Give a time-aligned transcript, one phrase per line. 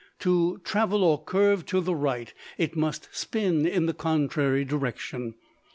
[0.21, 5.35] To travel or curve to the right, it must spin in the contrary direction.